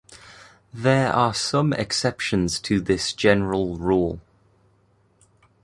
[0.73, 4.19] There are some exceptions to this general rule.